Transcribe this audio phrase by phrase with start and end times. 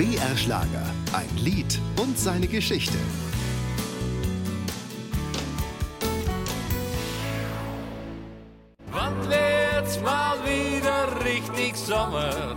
[0.00, 2.96] BR Schlager, ein Lied und seine Geschichte.
[8.90, 12.56] Wann wird's mal wieder richtig Sommer?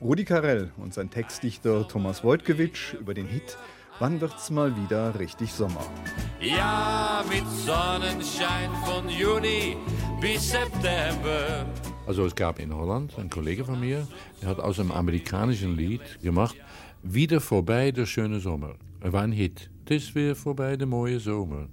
[0.00, 3.58] Rudi Carell und sein Textdichter Thomas Wojtkiewicz über den Hit
[3.98, 5.84] Wann wird's mal wieder richtig Sommer?
[6.40, 9.76] Ja, mit Sonnenschein von Juni
[10.20, 11.66] bis September.
[12.08, 14.08] Also es gab in Holland einen Kollege von mir,
[14.40, 16.56] der hat aus einem amerikanischen Lied gemacht,
[17.02, 18.74] Wieder vorbei der schöne Sommer.
[19.00, 19.70] Er war ein Hit.
[19.80, 21.68] Het is weer voorbij de mooie zomer.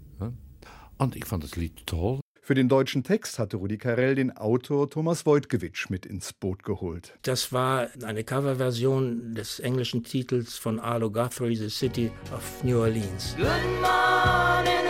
[0.98, 2.20] Und ich fand das Lied toll.
[2.42, 7.18] Für den deutschen Text hatte Rudi Carell den Autor Thomas Wojtkiewicz mit ins Boot geholt.
[7.24, 13.36] Das war eine Coverversion des englischen Titels von Arlo Guthrie, The City of New Orleans.
[13.36, 13.48] Good
[13.82, 14.85] morning,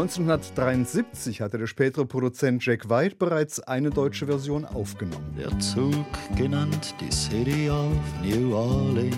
[0.00, 5.36] 1973 hatte der spätere Produzent Jack White bereits eine deutsche Version aufgenommen.
[5.36, 6.06] Der Zug
[6.38, 7.92] genannt die City of
[8.22, 9.14] New Orleans.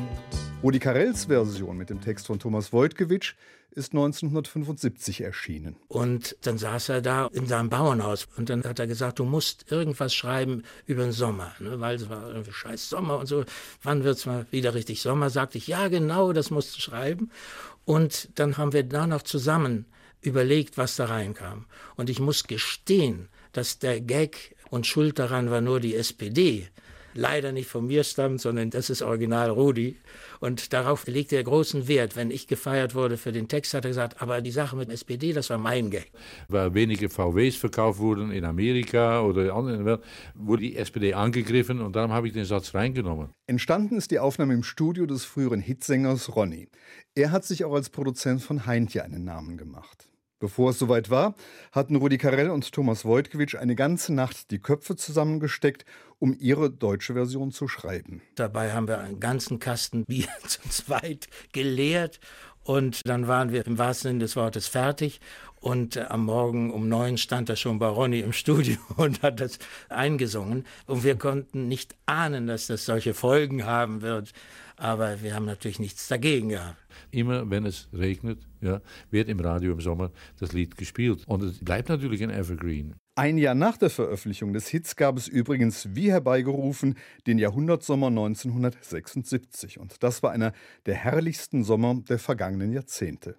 [0.61, 3.35] Rudi Carells Version mit dem Text von Thomas Wojtkiewicz
[3.71, 5.77] ist 1975 erschienen.
[5.87, 9.71] Und dann saß er da in seinem Bauernhaus und dann hat er gesagt, du musst
[9.71, 11.79] irgendwas schreiben über den Sommer, ne?
[11.79, 13.45] weil es war irgendwie scheiß Sommer und so.
[13.85, 15.31] Wann wird's mal wieder richtig Sommer?
[15.31, 17.31] Sagte ich, ja genau, das musst du schreiben.
[17.85, 19.87] Und dann haben wir da noch zusammen
[20.23, 21.67] überlegt, was da reinkam.
[21.97, 26.69] Und ich muss gestehen, dass der Gag und Schuld daran war nur die SPD
[27.15, 29.97] leider nicht von mir stammt, sondern das ist Original Rudi.
[30.41, 32.17] Und darauf legte er großen Wert.
[32.17, 35.33] Wenn ich gefeiert wurde für den Text, hat er gesagt, aber die Sache mit SPD,
[35.33, 36.11] das war mein Gag.
[36.49, 40.01] Weil wenige VWs verkauft wurden in Amerika oder in anderen Welt,
[40.35, 43.31] wurde die SPD angegriffen und darum habe ich den Satz reingenommen.
[43.47, 46.69] Entstanden ist die Aufnahme im Studio des früheren Hitsängers Ronny.
[47.15, 50.09] Er hat sich auch als Produzent von Heintje einen Namen gemacht.
[50.43, 51.37] Bevor es soweit war,
[51.71, 55.85] hatten Rudi Carell und Thomas Wojtkiewicz eine ganze Nacht die Köpfe zusammengesteckt,
[56.19, 58.23] um ihre deutsche Version zu schreiben.
[58.35, 62.19] Dabei haben wir einen ganzen Kasten Bier zu zweit geleert
[62.65, 65.21] und dann waren wir im wahrsten Sinne des Wortes fertig.
[65.61, 69.39] Und äh, am Morgen um neun stand er schon bei Ronny im Studio und hat
[69.39, 69.61] das
[69.91, 70.65] eingesungen.
[70.87, 74.33] Und wir konnten nicht ahnen, dass das solche Folgen haben wird.
[74.77, 76.82] Aber wir haben natürlich nichts dagegen gehabt.
[77.11, 78.81] Immer wenn es regnet, ja,
[79.11, 81.25] wird im Radio im Sommer das Lied gespielt.
[81.27, 82.95] Und es bleibt natürlich ein Evergreen.
[83.15, 86.97] Ein Jahr nach der Veröffentlichung des Hits gab es übrigens, wie herbeigerufen,
[87.27, 89.79] den Jahrhundertsommer 1976.
[89.79, 90.53] Und das war einer
[90.87, 93.37] der herrlichsten Sommer der vergangenen Jahrzehnte.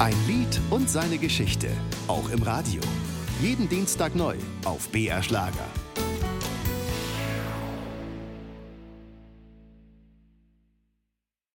[0.00, 1.68] Ein Lied und seine Geschichte,
[2.08, 2.80] auch im Radio.
[3.40, 5.68] Jeden Dienstag neu auf BR Schlager.